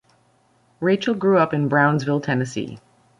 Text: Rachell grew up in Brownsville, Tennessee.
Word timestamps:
Rachell 0.79 1.13
grew 1.13 1.37
up 1.37 1.53
in 1.53 1.67
Brownsville, 1.67 2.21
Tennessee. 2.21 2.79